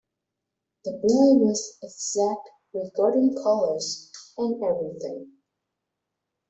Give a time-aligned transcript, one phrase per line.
[0.83, 5.33] The boy was exact regarding colours, and everything.